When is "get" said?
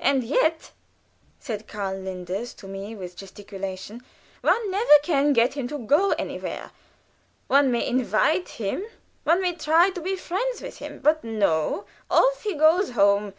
5.34-5.52